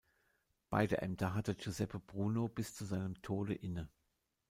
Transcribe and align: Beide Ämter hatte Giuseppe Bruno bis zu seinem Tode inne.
Beide 0.71 0.97
Ämter 1.03 1.35
hatte 1.35 1.53
Giuseppe 1.53 1.99
Bruno 1.99 2.47
bis 2.47 2.73
zu 2.73 2.85
seinem 2.85 3.21
Tode 3.21 3.53
inne. 3.53 3.87